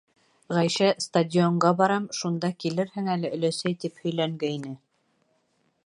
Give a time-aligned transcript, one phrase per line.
[0.59, 4.75] Ғәйшә, стадионға барам, шунда килерһең әле, өләсәй, тип һөйләнгәйне.